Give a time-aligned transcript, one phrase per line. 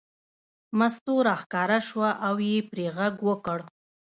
[0.77, 3.59] مستو راښکاره شوه او یې پرې غږ وکړ.